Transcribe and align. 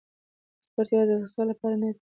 سپورت 0.63 0.87
یوازې 0.89 1.09
د 1.15 1.15
ځغاستې 1.21 1.43
لپاره 1.51 1.75
نه 1.81 1.85
دی. 1.93 1.99